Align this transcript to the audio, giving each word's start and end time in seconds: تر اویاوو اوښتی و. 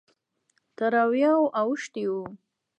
تر 0.77 0.91
اویاوو 1.05 1.53
اوښتی 1.61 2.03
و. 2.09 2.13